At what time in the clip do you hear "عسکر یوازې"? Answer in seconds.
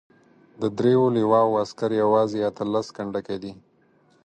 1.63-2.39